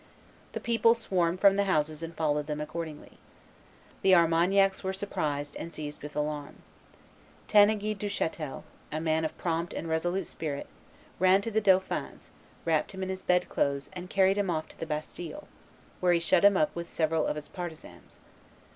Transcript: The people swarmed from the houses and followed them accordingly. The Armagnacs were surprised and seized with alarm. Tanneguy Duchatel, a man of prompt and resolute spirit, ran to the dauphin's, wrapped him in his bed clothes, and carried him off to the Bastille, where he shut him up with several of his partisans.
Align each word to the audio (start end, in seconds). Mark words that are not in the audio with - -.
The 0.53 0.59
people 0.59 0.95
swarmed 0.95 1.39
from 1.39 1.57
the 1.57 1.65
houses 1.65 2.01
and 2.01 2.15
followed 2.15 2.47
them 2.47 2.59
accordingly. 2.59 3.19
The 4.01 4.15
Armagnacs 4.15 4.83
were 4.83 4.93
surprised 4.93 5.55
and 5.57 5.71
seized 5.71 6.01
with 6.01 6.15
alarm. 6.15 6.63
Tanneguy 7.47 7.93
Duchatel, 7.99 8.63
a 8.91 8.99
man 8.99 9.23
of 9.23 9.37
prompt 9.37 9.73
and 9.75 9.87
resolute 9.87 10.25
spirit, 10.25 10.65
ran 11.19 11.43
to 11.43 11.51
the 11.51 11.61
dauphin's, 11.61 12.31
wrapped 12.65 12.93
him 12.93 13.03
in 13.03 13.09
his 13.09 13.21
bed 13.21 13.47
clothes, 13.47 13.91
and 13.93 14.09
carried 14.09 14.39
him 14.39 14.49
off 14.49 14.67
to 14.69 14.79
the 14.79 14.87
Bastille, 14.87 15.47
where 15.99 16.13
he 16.13 16.19
shut 16.19 16.43
him 16.43 16.57
up 16.57 16.75
with 16.75 16.89
several 16.89 17.27
of 17.27 17.35
his 17.35 17.47
partisans. 17.47 18.17